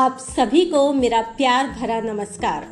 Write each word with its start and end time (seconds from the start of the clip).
आप 0.00 0.18
सभी 0.18 0.64
को 0.64 0.92
मेरा 0.92 1.22
प्यार 1.22 1.66
भरा 1.68 2.00
नमस्कार। 2.00 2.66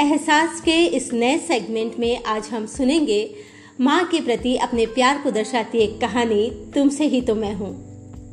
एहसास 0.00 0.60
के 0.60 0.84
इस 0.86 1.12
नए 1.12 1.38
सेगमेंट 1.38 1.92
में 1.98 2.24
आज 2.24 2.48
हम 2.48 2.66
सुनेंगे 2.66 3.34
माँ 3.80 4.04
के 4.04 4.20
प्रति 4.20 4.56
अपने 4.56 4.86
प्यार 4.86 5.18
को 5.18 5.30
दर्शाती 5.30 5.78
एक 5.78 6.00
कहानी, 6.00 6.70
तुमसे 6.74 7.06
ही 7.06 7.20
तो 7.20 7.34
मैं 7.34 7.54
हूँ। 7.54 7.70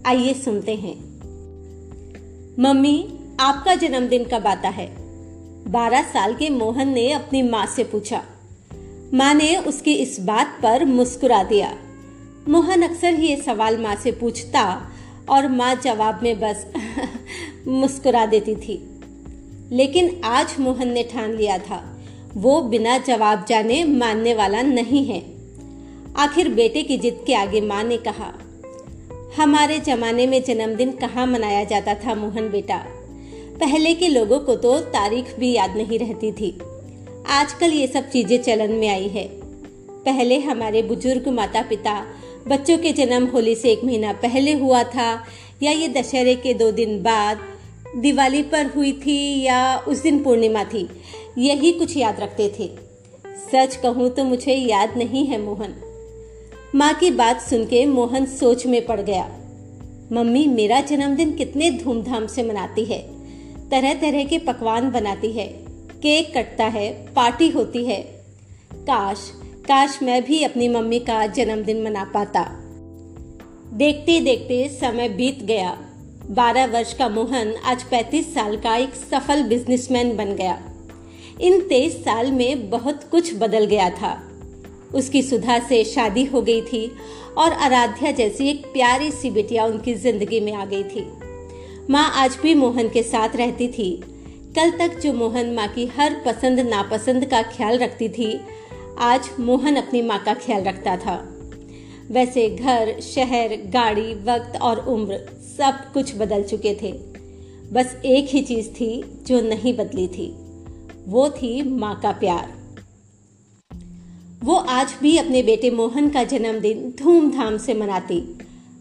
आइए 0.06 0.34
सुनते 0.34 0.76
हैं। 0.76 0.96
मम्मी, 2.60 3.20
आपका 3.40 3.76
जन्मदिन 3.76 4.24
कब 4.24 4.48
आता 4.48 4.70
है? 4.70 4.96
बारह 5.72 6.02
साल 6.02 6.34
के 6.34 6.50
मोहन 6.50 6.88
ने 6.88 7.12
अपनी 7.12 7.42
माँ 7.42 7.66
से 7.66 7.84
पूछा। 7.84 8.24
माँ 9.14 9.34
ने 9.34 9.58
उसकी 9.58 9.94
इस 9.94 10.20
बात 10.20 10.60
पर 10.64 10.86
मुस्कुरा 10.86 11.44
दिया। 11.44 11.76
मोहन 12.50 12.82
अक्सर 12.82 13.14
ही 13.14 13.28
ये 13.28 13.38
सवाल 13.38 13.78
माँ 13.78 13.96
से 13.96 14.12
पूछता 14.12 14.92
और 15.30 15.48
माँ 15.48 15.76
जवाब 15.76 16.20
में 16.24 16.40
बस 16.40 16.68
मुस्कुरा 17.68 18.26
देती 18.26 18.56
थी। 18.56 18.82
लेकिन 19.72 20.22
आज 20.24 20.56
मोहन 20.60 20.92
ने 20.92 21.04
ठान 21.04 21.32
लिया 21.32 21.58
था, 21.58 21.82
वो 22.36 22.62
बिना 22.62 22.98
जवाब 22.98 23.46
जाने 23.46 23.84
मानने 23.84 24.34
वाला 24.34 24.62
नहीं 24.62 25.06
है। 25.06 25.22
आखिर 26.18 26.50
बेटे 26.50 26.84
की 26.84 26.98
जिद 26.98 27.24
के 27.28 27.34
आगे 27.34 27.62
माँ 27.62 27.84
ने 27.84 27.98
कहा, 27.98 28.34
हमारे 29.38 29.80
जमाने 29.80 30.28
में 30.28 30.42
जन्मदिन 30.44 30.92
कहाँ 30.92 31.26
मनाया 31.28 31.64
जाता 31.64 31.94
था 31.96 32.16
मोहन 32.16 32.50
बेटा? 32.50 32.78
पहले 33.60 33.94
के 33.94 34.08
लोगों 34.08 34.40
को 34.40 34.56
तो 34.56 34.80
तारीख 34.80 35.36
भी 35.40 35.52
याद 35.52 35.76
नहीं 35.78 36.00
रहती 36.00 36.32
थी। 36.32 36.58
आजकल 37.30 37.72
ये 37.72 37.88
सब 37.88 38.10
चीज़ें 38.10 38.42
चलन 38.44 38.72
में 38.72 38.88
आई 38.90 39.08
है। 39.08 39.28
पहले 40.06 40.40
हमारे 40.40 40.82
बुज़ुर्ग 40.82 41.28
माता 41.28 41.62
पिता 41.62 42.02
बच्चों 42.48 42.78
के 42.78 42.92
जन्म 42.94 43.26
होली 43.26 43.56
से 43.56 43.72
एक 43.72 43.84
महीना 43.84 44.14
पहले 44.14 44.54
हुआ 44.54 44.84
था 44.84 45.12
या 45.64 45.72
ये 45.72 45.88
दशहरे 45.88 46.36
के 46.36 46.54
दो 46.54 46.72
दिन 46.72 47.02
बाद 47.04 47.40
दिवाली 47.96 48.44
पर 48.44 48.66
हुई 48.66 48.92
थी 48.92 49.42
या 49.42 49.78
उस 49.78 50.02
दिन 50.02 50.24
पूर्णिमा 50.24 50.64
थी, 50.64 50.90
यही 51.38 51.72
कुछ 51.72 51.98
याद 51.98 52.20
रखते 52.20 52.54
थे। 52.60 52.70
सच 53.52 53.76
कहूँ 53.76 54.10
तो 54.10 54.24
मुझे 54.24 54.54
याद 54.54 54.98
नहीं 54.98 55.26
है 55.26 55.42
मोहन। 55.42 55.76
माँ 56.76 56.94
की 56.94 57.12
बात 57.12 57.42
सुन 57.42 57.66
के 57.66 57.86
मोहन 57.86 58.26
सोच 58.26 58.66
में 58.66 58.86
पड़ 58.86 59.02
गया। 59.02 59.30
मम्मी, 60.12 60.48
मेरा 60.48 60.82
जन्मदिन 60.82 61.34
कितने 61.34 61.72
धूमधाम 61.72 62.28
से 62.28 62.44
मनाती 62.44 62.86
है। 62.86 63.00
तरह 63.70 63.94
तरह 63.94 64.24
के 64.24 64.40
पकवान 64.40 64.92
बनाती 64.92 65.32
है। 65.32 65.48
केक 66.02 66.38
कटता 66.38 66.66
है, 66.66 67.14
पार्टी 67.16 67.50
होती 67.50 67.86
है। 67.86 68.02
काश 68.74 69.32
काश 69.68 70.00
मैं 70.04 70.24
भी 70.24 70.44
अपनी 70.44 70.68
मम्मी 70.68 71.00
का 71.00 71.28
जन्मदिन 71.28 71.84
मना 71.84 72.04
पाता। 72.04 72.42
देखते 73.74 74.20
देखते 74.20 74.78
समय 74.82 75.10
बीत 75.10 75.44
गया। 75.44 75.87
बारह 76.30 76.66
वर्ष 76.66 76.92
का 76.94 77.08
मोहन 77.10 77.54
आज 77.66 77.84
पैंतीस 77.84 78.34
साल 78.34 78.56
का 78.58 78.76
एक 78.76 78.96
सफल 78.96 79.44
बिजनेसमैन 79.44 80.16
बन 80.18 80.34
गया। 80.36 80.58
इन 81.42 81.60
तेईस 81.62 81.94
साल 82.06 82.32
में 82.32 82.70
बहुत 82.70 83.04
कुछ 83.04 83.34
बदल 83.34 83.66
गया 83.66 83.90
था। 83.90 84.12
उसकी 84.96 85.22
सुधा 85.22 85.58
से 85.60 85.84
शादी 85.84 86.24
हो 86.26 86.42
गई 86.42 86.62
थी 86.62 86.86
और 87.38 87.54
आराध्या 87.54 88.12
जैसी 88.12 88.50
एक 88.50 88.66
प्यारी 88.66 89.12
सी 89.12 89.32
बिटिया 89.32 89.66
उनकी 89.66 89.94
ज़िंदगी 89.94 90.40
में 90.40 90.54
आ 90.54 90.66
गई 90.66 90.84
थी। 90.84 91.08
माँ 91.90 92.10
आज 92.16 92.38
भी 92.42 92.56
मोहन 92.56 92.90
के 92.90 93.04
साथ 93.04 93.36
रहती 93.36 93.68
थी। 93.68 93.90
कल 94.56 94.72
तक 94.72 95.00
जो 95.00 95.14
मोहन 95.14 95.54
माँ 95.54 95.68
की 95.68 95.86
हर 95.98 96.22
पसंद 96.26 96.60
नापसंद 96.60 97.26
का 97.26 97.42
ख्याल 97.42 97.78
रखती 97.78 98.10
थी, 98.10 98.40
आज 99.00 99.30
मोहन 99.40 99.76
अपनी 99.76 100.02
माँ 100.02 100.24
का 100.24 100.34
ख्याल 100.36 100.64
रखता 100.64 100.98
था। 100.98 101.18
वैसे 102.12 102.50
घर, 102.50 103.00
शहर, 103.04 103.56
गाड़ी, 103.74 104.14
वक्त 104.26 104.58
और 104.62 104.80
उम्र 104.88 105.18
सब 105.48 105.80
कुछ 105.94 106.16
बदल 106.16 106.44
चुके 106.44 106.74
थे। 106.82 106.92
बस 107.74 107.96
एक 108.06 108.28
ही 108.28 108.42
चीज़ 108.42 108.70
थी 108.72 109.04
जो 109.28 109.42
नहीं 109.42 109.74
बदली 109.78 110.08
थी। 110.08 110.28
वो 111.08 111.30
थी 111.32 111.62
माँ 111.72 112.00
का 112.04 112.12
प्यार। 112.12 112.56
वो 114.44 114.56
आज 114.56 114.96
भी 115.02 115.18
अपने 115.18 115.42
बेटे 115.44 115.72
मोहन 115.72 116.10
का 116.10 116.24
जन्मदिन 116.24 116.94
धूमधाम 117.00 117.58
से 117.58 117.74
मनाती। 117.74 118.20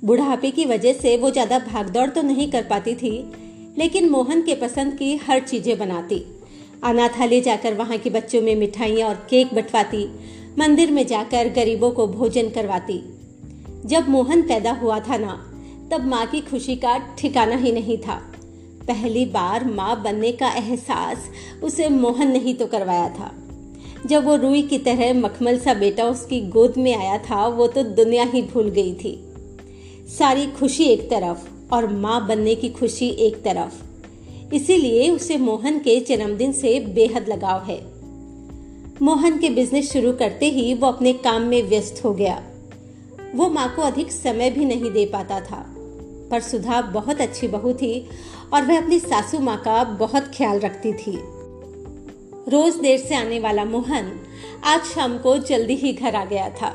बुढ़ापे 0.05 0.51
की 0.51 0.65
वजह 0.65 0.93
से 0.93 1.17
वो 1.17 1.31
ज़्यादा 1.31 1.59
भागदौड़ 1.59 2.09
तो 2.11 2.23
नहीं 2.23 2.51
कर 2.51 2.63
पाती 2.63 2.95
थी, 2.95 3.13
लेकिन 3.79 4.09
मोहन 4.09 4.43
के 4.43 4.55
पसंद 4.55 4.97
की 4.99 5.15
हर 5.17 5.41
चीज़ें 5.41 5.77
बनाती। 5.79 6.25
अनाथालय 6.85 7.41
जाकर 7.41 7.75
वहाँ 7.75 7.99
के 7.99 8.11
बच्चों 8.11 8.43
में 8.43 8.55
मिठाइयाँ 8.57 9.09
और 9.09 9.15
केक 9.31 9.55
बंटवाती। 9.55 10.07
मंदिर 10.59 10.91
में 10.91 11.07
जाकर 11.07 11.49
गरीबों 11.49 11.91
को 11.91 12.07
भोजन 12.07 12.51
करवाती। 12.51 13.03
जब 13.87 14.09
मोहन 14.09 14.43
पैदा 14.43 14.73
हुआ 14.73 15.01
था 15.01 15.17
ना, 15.17 15.53
तब 15.91 16.07
माँ 16.07 16.27
की 16.27 16.41
खुशी 16.41 16.77
का 16.77 16.99
ठिकाना 16.99 17.57
ही 17.57 17.73
नहीं 17.73 17.99
था। 17.99 18.33
पहली 18.89 19.25
बार 19.25 19.65
माँ 19.65 20.03
बनने 20.03 20.33
का 20.33 20.49
एहसास 20.49 21.19
उसे 21.63 21.89
मोहन 21.89 22.31
नहीं 22.31 22.55
तो 22.55 22.67
करवाया 22.67 23.09
था। 23.09 23.35
जब 24.07 24.25
वो 24.25 24.37
रुई 24.37 24.63
की 24.63 24.79
तरह 24.79 25.15
मखमल 25.15 25.59
सा 25.59 25.75
बेटा 25.75 26.05
उसकी 26.05 26.41
गोद 26.41 26.75
में 26.79 26.97
आया 26.97 27.19
था, 27.19 27.47
वो 27.47 27.67
तो 27.67 27.83
दुनिया 27.83 28.25
ही 28.25 28.43
भूल 28.43 28.69
गई 28.69 28.95
थी। 28.95 29.25
सारी 30.19 30.47
खुशी 30.47 30.85
एक 30.85 31.11
तरफ़ 31.11 31.75
और 31.75 31.93
माँ 31.93 32.27
बनने 32.27 32.55
की 32.55 32.69
खुशी 32.69 33.09
एक 33.09 33.37
तरफ़। 33.37 33.83
इसीलिए 34.55 35.11
उसे 35.11 35.37
मोहन 35.37 35.79
के 35.79 36.01
जन्मदिन 36.01 36.53
से 36.53 36.81
बेहद 36.81 37.29
लगाव 37.29 37.63
है। 37.63 37.87
मोहन 39.03 39.39
के 39.39 39.51
बिज़नेस 39.51 39.93
शुरू 39.93 40.13
करते 40.13 40.51
ही 40.51 40.75
वो 40.75 40.87
अपने 40.87 41.13
काम 41.13 41.43
में 41.43 41.63
व्यस्त 41.63 42.05
हो 42.05 42.15
गया। 42.15 42.43
वो 43.37 43.49
माँ 43.49 43.75
को 43.75 43.83
अधिक 43.83 44.13
समय 44.13 44.51
भी 44.51 44.65
नहीं 44.65 44.91
दे 44.91 45.07
पाता 45.07 45.41
था। 45.41 45.65
पर 46.31 46.41
सुधा 46.41 46.81
बहुत 46.83 47.21
अच्छी 47.21 47.49
बहू 47.49 47.73
थी 47.73 48.09
और 48.53 48.63
वह 48.63 48.83
अपनी 48.83 48.99
सासू 49.01 49.39
माँ 49.39 49.57
का 49.57 49.85
बहुत 49.85 50.31
ख्याल 50.35 50.61
रखती 50.61 50.93
थी। 50.93 51.17
रोज 52.49 52.75
देर 52.75 52.99
से 52.99 53.15
आने 53.15 53.41
वाला 53.41 53.65
मोहन 53.65 54.21
आज 54.65 54.85
शाम 54.85 55.19
को 55.19 55.39
जल्दी 55.39 55.75
ही 55.75 55.93
घर 55.93 56.15
आ 56.15 56.25
गया 56.25 56.49
था। 56.51 56.75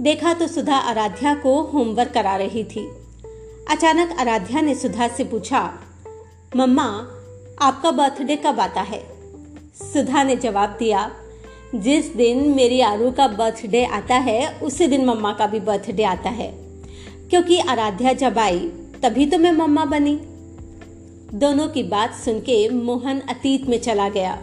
देखा 0.00 0.32
तो 0.34 0.46
सुधा 0.48 0.76
आराध्या 0.76 1.34
को 1.34 1.62
होमवर्क 1.62 2.12
करा 2.12 2.36
रही 2.36 2.64
थी। 2.64 2.86
अचानक 3.70 4.16
आराध्या 4.20 4.60
ने 4.60 4.74
सुधा 4.74 5.08
से 5.08 5.24
पूछा, 5.24 5.74
मम्मा, 6.56 6.86
आपका 7.62 7.90
बर्थडे 7.90 8.36
कब 8.36 8.60
आता 8.60 8.80
है? 8.80 9.02
सुधा 9.92 10.22
ने 10.22 10.36
जवाब 10.36 10.76
दिया 10.78 11.10
जिस 11.74 12.16
दिन 12.16 12.54
मेरी 12.54 12.80
आरू 12.80 13.10
का 13.10 13.28
बर्थडे 13.28 13.84
आता 13.84 14.14
है, 14.14 14.58
उसी 14.58 14.86
दिन 14.86 15.04
मम्मा 15.04 15.32
का 15.32 15.46
भी 15.46 15.60
बर्थडे 15.60 16.02
आता 16.02 16.30
है। 16.30 16.54
क्योंकि 17.30 17.58
आराध्या 17.58 18.12
जब 18.12 18.38
आई, 18.38 18.58
तभी 19.02 19.26
तो 19.26 19.38
मैं 19.38 19.52
मम्मा 19.52 19.84
बनी। 19.84 20.20
दोनों 21.34 21.68
की 21.68 21.82
बात 21.82 22.14
सुन 22.14 22.40
के 22.40 22.68
मोहन 22.68 23.20
अतीत 23.20 23.66
में 23.66 23.80
चला 23.80 24.08
गया। 24.08 24.42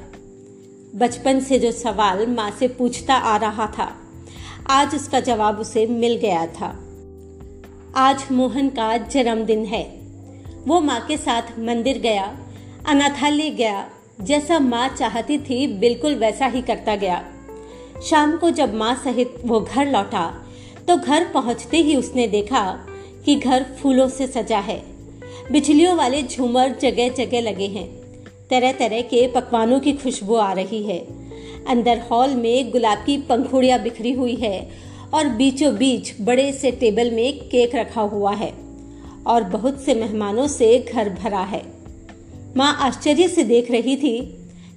बचपन 0.96 1.40
से 1.40 1.60
जो 1.60 1.72
सवाल 1.72 2.28
माँ 2.28 2.52
से 2.52 2.68
पूछता 2.68 3.16
आ 3.16 3.38
रहा 3.38 3.68
था, 3.68 3.96
आज 4.70 4.96
उसका 4.96 5.20
जवाब 5.20 5.60
उसे 5.60 5.88
मिल 5.88 6.16
गया 6.16 6.46
था। 6.46 6.80
आज 7.96 8.26
मोहन 8.32 8.70
का 8.70 8.98
जन्मदिन 8.98 9.66
है। 9.66 10.02
वो 10.68 10.82
माँ 10.82 11.06
के 11.06 11.18
साथ 11.18 11.42
मंदिर 11.60 11.98
गया, 11.98 12.40
अनाथालय 12.88 13.50
गया 13.50 13.90
जैसा 14.20 14.60
माँ 14.60 14.88
चाहती 14.90 15.38
थी, 15.38 15.68
बिल्कुल 15.68 16.16
वैसा 16.16 16.46
ही 16.46 16.62
करता 16.62 16.96
गया। 16.96 17.24
शाम 18.04 18.38
को 18.38 18.50
जब 18.50 18.74
माँ 18.74 18.94
सहित 19.04 19.36
वो 19.46 19.60
घर 19.62 19.88
लौटा 19.88 20.28
तो 20.88 20.96
घर 20.98 21.26
पहुँचते 21.34 21.78
ही 21.78 21.96
उसने 21.96 22.28
देखा 22.28 22.64
कि 23.26 23.36
घर 23.36 23.64
फूलों 23.80 24.08
से 24.10 24.28
सजा 24.28 24.60
है। 24.60 24.80
बिजलियों 25.52 25.96
वाले 25.98 26.22
झूमर 26.24 26.76
जगह 26.82 27.10
जगह 27.10 27.42
लगे 27.42 27.68
हैं। 27.68 27.88
तरह 28.50 28.72
तरह 28.72 29.02
के 29.02 29.28
पकवानों 29.28 29.80
की 29.80 29.94
खुशबू 29.94 30.36
आ 30.36 30.52
रही 30.54 30.84
है। 30.84 31.00
अंदर 31.66 32.02
हॉल 32.12 32.36
में 32.36 32.72
गुलाब 32.72 33.04
की 33.06 33.18
पंखुड़ियाँ 33.18 33.80
बिखरी 33.80 34.12
हुई 34.12 34.36
है 34.36 34.70
और 35.14 35.30
बीचों 35.30 35.76
बीच 35.76 36.14
बड़े 36.22 36.52
से 36.54 36.72
टेबल 36.72 37.12
में 37.12 37.40
केक 37.50 37.76
रखा 37.76 38.02
हुआ 38.02 38.34
है 38.34 38.54
और 39.28 39.44
बहुत 39.44 39.82
से 39.82 39.94
मेहमानों 39.94 40.48
से 40.48 40.78
घर 40.94 41.10
भरा 41.14 41.44
है। 41.46 41.81
माँ 42.58 42.78
आश्चर्य 42.80 43.28
से 43.28 43.44
देख 43.44 43.72
रही 43.72 43.96
थी। 43.98 44.22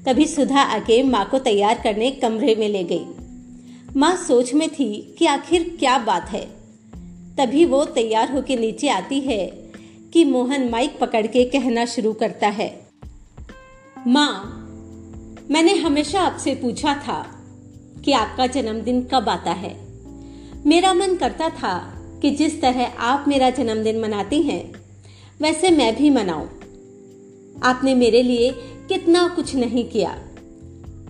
तभी 0.06 0.26
सुधा 0.26 0.60
आके 0.60 1.02
माँ 1.02 1.28
को 1.30 1.38
तैयार 1.38 1.80
करने 1.84 2.10
कमरे 2.10 2.54
में 2.54 2.68
ले 2.68 2.84
गई। 2.84 3.04
माँ 3.96 4.16
सोच 4.16 4.54
में 4.54 4.68
थी 4.68 5.16
कि 5.18 5.26
आखिर 5.26 5.76
क्या 5.78 5.98
बात 5.98 6.30
है। 6.30 6.44
तभी 7.38 7.64
वो 7.64 7.84
तैयार 7.84 8.32
होके 8.32 8.56
नीचे 8.56 8.88
आती 8.88 9.20
है 9.20 9.46
कि 10.12 10.24
मोहन 10.24 10.68
माइक 10.68 10.98
पकड़ 10.98 11.26
के 11.26 11.44
कहना 11.44 11.84
शुरू 11.84 12.12
करता 12.12 12.48
है। 12.48 12.86
माँ, 14.06 14.60
मैंने 15.50 15.74
हमेशा 15.74 16.20
आपसे 16.20 16.54
पूछा 16.54 16.94
था 16.94 17.22
कि 18.04 18.12
आपका 18.12 18.46
जन्मदिन 18.46 19.02
कब 19.02 19.28
आता 19.28 19.52
है। 19.52 19.76
मेरा 20.66 20.94
मन 20.94 21.14
करता 21.14 21.48
था 21.48 21.78
कि 22.22 22.30
जिस 22.30 22.60
तरह 22.62 22.84
आप 22.84 23.24
मेरा 23.28 23.50
जन्मदिन 23.50 24.00
मनाती 24.00 24.42
हैं, 24.42 24.74
वैसे 25.40 25.70
मैं 25.70 25.96
भी 25.96 26.10
मनाऊं। 26.10 26.46
आपने 27.62 27.94
मेरे 27.94 28.22
लिए 28.22 28.50
कितना 28.88 29.28
कुछ 29.28 29.54
नहीं 29.54 29.88
किया। 29.88 30.20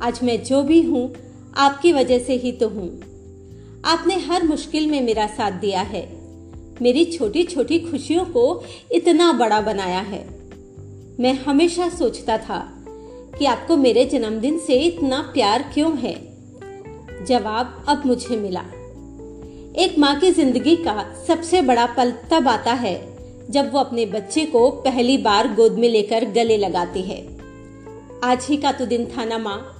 आज 0.02 0.20
मैं 0.22 0.44
जो 0.44 0.62
भी 0.62 0.82
हूँ, 0.82 1.14
आपकी 1.56 1.92
वजह 1.92 2.18
से 2.18 2.34
ही 2.34 2.52
तो 2.52 2.68
हूँ। 2.68 3.02
आपने 3.84 4.14
हर 4.14 4.44
मुश्किल 4.44 4.90
में 4.90 5.02
मेरा 5.02 5.26
साथ 5.26 5.52
दिया 5.52 5.80
है। 5.80 6.20
मेरी 6.82 7.04
छोटी 7.04 7.42
छोटी 7.42 7.78
खुशियों 7.78 8.24
को 8.24 8.64
इतना 8.92 9.32
बड़ा 9.32 9.60
बनाया 9.60 10.00
है। 10.00 10.28
मैं 11.20 11.32
हमेशा 11.32 11.88
सोचता 11.88 12.38
था 12.38 12.84
कि 13.38 13.44
आपको 13.44 13.76
मेरे 13.76 14.04
जन्मदिन 14.04 14.58
से 14.58 14.74
इतना 14.74 15.30
प्यार 15.34 15.70
क्यों 15.74 15.98
है? 15.98 16.14
जवाब 17.24 17.84
अब 17.88 18.06
मुझे 18.06 18.36
मिला। 18.36 18.64
एक 19.76 19.98
माँ 19.98 20.20
की 20.20 20.30
ज़िंदगी 20.30 20.76
का 20.76 21.24
सबसे 21.28 21.62
बड़ा 21.62 21.86
पल 21.86 22.10
तब 22.30 22.48
आता 22.48 22.72
है 22.72 23.13
जब 23.50 23.72
वो 23.72 23.78
अपने 23.78 24.06
बच्चे 24.06 24.44
को 24.46 24.70
पहली 24.70 25.18
बार 25.18 25.54
गोद 25.54 25.72
में 25.72 25.88
लेकर 25.88 26.24
गले 26.24 26.56
लगाती 26.56 27.02
है। 27.02 27.18
आज 28.24 28.46
ही 28.48 28.56
का 28.56 28.72
तो 28.72 28.86
दिन 28.86 29.06
था 29.06 29.24
ना, 29.24 29.38
माँ। 29.38 29.70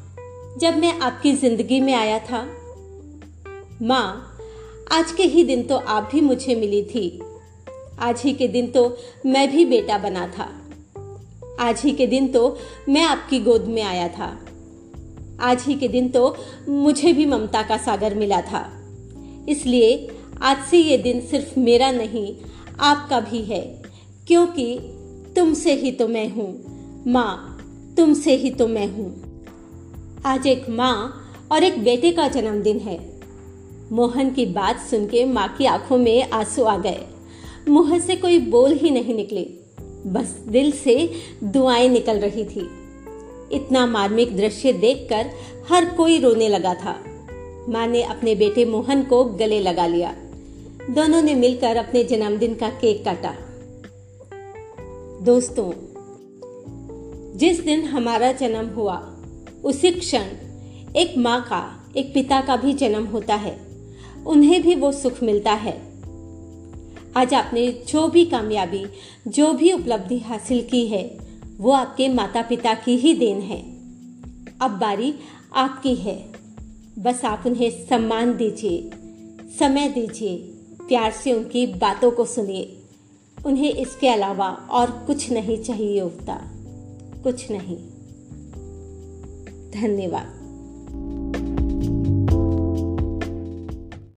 जब 0.61 0.77
मैं 0.77 0.99
आपकी 0.99 1.33
ज़िंदगी 1.33 1.81
में 1.81 1.95
आया 1.95 2.19
था। 2.19 2.47
माँ, 3.83 4.39
आज 4.93 5.13
के 5.13 5.23
ही 5.23 5.45
दिन 5.45 5.63
तो 5.63 5.77
आप 5.77 6.09
भी 6.13 6.21
मुझे 6.21 6.55
मिली 6.55 6.83
थी। 6.83 7.21
आज 7.99 8.23
ही 8.23 8.33
के 8.33 8.49
दिन 8.49 8.67
तो 8.67 8.99
मैं 9.27 9.51
भी 9.51 9.65
बेटा 9.65 9.99
बना 9.99 10.27
था। 10.27 10.51
आज 11.61 11.81
ही 11.81 11.93
के 11.93 12.07
दिन 12.07 12.29
तो 12.29 12.59
मैं 12.89 13.03
आपकी 13.03 13.41
गोद 13.41 13.65
में 13.65 13.83
आया 13.83 14.09
था। 14.09 14.39
आज 15.41 15.63
ही 15.63 15.75
के 15.75 15.89
दिन 15.89 16.09
तो 16.09 16.37
मुझे 16.69 17.13
भी 17.13 17.27
ममता 17.27 17.63
का 17.63 17.77
सागर 17.77 18.15
मिला 18.15 18.41
था। 18.41 18.71
इसलिए 19.49 20.09
आज 20.43 20.65
से 20.65 20.79
ये 20.79 20.99
दिन 20.99 21.21
सिर्फ़ 21.21 21.59
मेरा 21.61 21.91
नहीं 21.91 22.35
आपका 22.81 23.21
भी 23.21 23.39
है, 23.39 23.83
क्योंकि 24.27 24.79
तुमसे 25.37 25.75
ही 25.75 25.93
तो 25.93 26.09
मैं 26.09 26.29
हूँ। 26.31 26.65
माँ, 27.07 27.61
तुमसे 27.97 28.37
ही 28.37 28.51
तो 28.51 28.69
मैं 28.69 28.87
हूँ। 28.87 29.25
आज 30.27 30.47
एक 30.47 30.71
माँ 30.71 31.27
और 31.53 31.63
एक 31.63 31.85
बेटे 31.85 32.13
का 32.13 32.29
जन्मदिन 32.29 32.79
है। 32.79 33.21
मोहन 33.93 34.31
की 34.31 34.47
बात 34.47 34.81
सुन 34.81 35.07
के 35.07 35.25
माँ 35.25 35.49
की 35.49 35.67
आँखों 35.67 35.99
में 35.99 36.31
आँसू 36.31 36.63
आ 36.63 36.77
गए। 36.79 37.01
मुँह 37.69 37.99
से 37.99 38.17
कोई 38.17 38.39
बोल 38.39 38.73
ही 38.73 38.91
नहीं 38.91 39.15
निकले। 39.15 39.51
बस 40.07 40.45
दिल 40.49 40.73
से 40.73 41.13
दुआएँ 41.45 41.89
निकल 41.89 42.19
रही 42.19 42.45
थी। 42.45 42.71
इतना 43.53 43.87
मार्मिक 43.87 44.37
दृश्य 44.37 44.73
देखकर 44.73 45.31
हर 45.69 45.85
कोई 45.85 46.21
रोने 46.21 46.49
लगा 46.49 46.75
था। 46.75 47.05
माँ 47.69 47.87
ने 47.87 48.03
अपने 48.03 48.35
बेटे 48.35 48.65
मोहन 48.65 49.03
को 49.03 49.25
गले 49.25 49.61
लगा 49.61 49.87
लिया। 49.87 50.17
दोनों 50.91 51.23
ने 51.23 51.35
मिलकर 51.35 51.77
अपने 51.77 52.05
जन्मदिन 52.05 52.55
का 52.55 52.69
केक 52.69 53.05
काटा। 53.05 53.37
दोस्तों, 55.25 55.73
जिस 57.39 57.61
दिन 57.61 57.85
हमारा 57.85 58.33
जन्म 58.33 58.67
हुआ, 58.67 59.17
उसी 59.65 59.91
क्षण 59.91 60.25
एक 60.97 61.19
माँ 61.19 61.43
का, 61.43 61.93
एक 61.97 62.15
पिता 62.15 62.41
का 62.41 62.57
भी 62.57 62.73
जन्म 62.73 63.05
होता 63.05 63.35
है। 63.35 63.61
उन्हें 64.27 64.63
भी 64.63 64.75
वो 64.75 64.93
सुख 64.93 65.23
मिलता 65.23 65.53
है। 65.53 65.81
आज 67.17 67.35
आपने 67.35 67.85
जो 67.89 68.09
भी 68.09 68.25
कामयाबी, 68.25 68.87
जो 69.29 69.53
भी 69.53 69.73
उपलब्धि 69.73 70.19
हासिल 70.19 70.63
की 70.63 70.87
है, 70.87 71.19
वो 71.59 71.71
आपके 71.71 72.09
माता 72.09 72.43
पिता 72.43 72.75
की 72.75 72.97
ही 72.97 73.15
देन 73.15 73.39
है। 73.41 73.63
अब 74.61 74.71
बारी 74.71 75.15
आपकी 75.53 75.95
है। 75.95 76.33
बस 76.99 77.25
आप 77.25 77.43
उन्हें 77.47 77.71
सम्मान 77.71 78.37
दीजिए, 78.37 78.91
समय 79.59 79.89
दीजिए 79.89 80.51
प्यार 80.89 81.13
से 81.13 81.33
उनकी 81.33 81.67
बातों 81.67 82.11
को 82.11 82.25
सुनिए। 82.25 82.79
उन्हें 83.47 83.73
इसके 83.73 84.09
अलावा 84.09 84.49
और 84.49 84.91
कुछ 84.91 85.31
नहीं 85.31 85.63
चाहिए 85.63 86.01
होता 86.01 86.41
कुछ 87.23 87.51
नहीं। 87.51 87.77
धन्यवाद। 89.71 90.44